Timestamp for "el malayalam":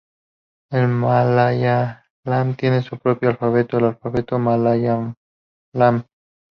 0.71-2.55